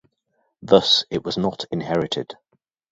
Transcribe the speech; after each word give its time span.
Thus, 0.63 1.05
it 1.11 1.23
was 1.23 1.37
not 1.37 1.65
inherited. 1.69 2.35